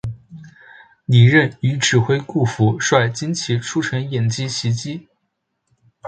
[1.05, 5.07] 李任与指挥顾福帅精骑出城掩击袭击。